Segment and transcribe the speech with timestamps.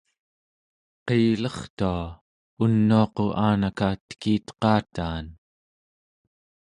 [1.05, 2.01] qiilertua
[2.63, 5.25] unuaqu aanaka tekiteqataan